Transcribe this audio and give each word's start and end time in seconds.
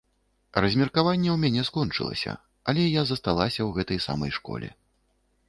Размеркаванне 0.63 1.29
ў 1.33 1.35
мяне 1.43 1.63
скончылася, 1.69 2.33
але 2.73 2.87
я 3.01 3.05
засталася 3.11 3.57
ў 3.57 3.69
гэтай 3.79 4.03
самай 4.09 4.31
школе. 4.41 4.73